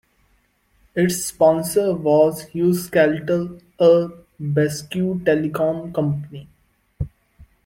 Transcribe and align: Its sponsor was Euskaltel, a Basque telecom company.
Its 0.95 1.25
sponsor 1.25 1.93
was 1.93 2.47
Euskaltel, 2.55 3.61
a 3.79 4.09
Basque 4.39 4.93
telecom 5.23 5.93
company. 5.93 6.47